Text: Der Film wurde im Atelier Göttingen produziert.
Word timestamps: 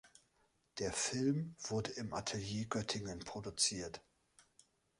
Der 0.79 0.93
Film 0.93 1.55
wurde 1.59 1.91
im 1.91 2.11
Atelier 2.15 2.65
Göttingen 2.65 3.19
produziert. 3.19 4.01